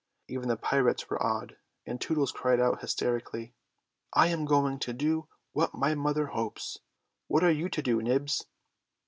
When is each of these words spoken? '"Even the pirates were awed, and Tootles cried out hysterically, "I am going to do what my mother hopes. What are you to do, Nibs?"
'"Even 0.29 0.47
the 0.49 0.57
pirates 0.57 1.11
were 1.11 1.21
awed, 1.21 1.57
and 1.85 2.01
Tootles 2.01 2.31
cried 2.31 2.59
out 2.59 2.81
hysterically, 2.81 3.53
"I 4.13 4.29
am 4.29 4.45
going 4.45 4.79
to 4.79 4.93
do 4.93 5.27
what 5.51 5.75
my 5.75 5.93
mother 5.93 6.25
hopes. 6.25 6.79
What 7.27 7.43
are 7.43 7.51
you 7.51 7.69
to 7.69 7.83
do, 7.83 8.01
Nibs?" 8.01 8.43